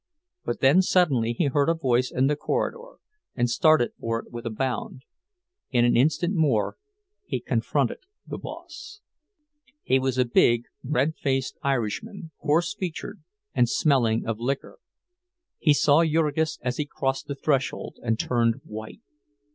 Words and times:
But 0.43 0.61
then 0.61 0.81
suddenly 0.81 1.31
he 1.33 1.45
heard 1.45 1.69
a 1.69 1.75
voice 1.75 2.09
in 2.09 2.25
the 2.25 2.35
corridor, 2.35 2.97
and 3.35 3.47
started 3.47 3.91
for 3.99 4.17
it 4.19 4.31
with 4.31 4.47
a 4.47 4.49
bound. 4.49 5.03
In 5.69 5.85
an 5.85 5.95
instant 5.95 6.33
more 6.33 6.77
he 7.23 7.43
fronted 7.61 7.99
the 8.25 8.39
boss. 8.39 9.01
He 9.83 9.99
was 9.99 10.17
a 10.17 10.25
big, 10.25 10.63
red 10.83 11.13
faced 11.17 11.59
Irishman, 11.61 12.31
coarse 12.39 12.73
featured, 12.73 13.21
and 13.53 13.69
smelling 13.69 14.25
of 14.25 14.39
liquor. 14.39 14.79
He 15.59 15.75
saw 15.75 16.03
Jurgis 16.03 16.57
as 16.63 16.77
he 16.77 16.87
crossed 16.87 17.27
the 17.27 17.35
threshold, 17.35 17.97
and 18.01 18.17
turned 18.17 18.55
white. 18.65 19.01